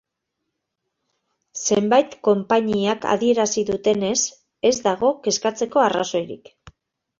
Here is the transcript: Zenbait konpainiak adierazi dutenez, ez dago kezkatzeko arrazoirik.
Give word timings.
Zenbait 1.65 2.15
konpainiak 2.29 3.05
adierazi 3.17 3.65
dutenez, 3.69 4.17
ez 4.73 4.75
dago 4.89 5.15
kezkatzeko 5.29 5.87
arrazoirik. 5.87 6.55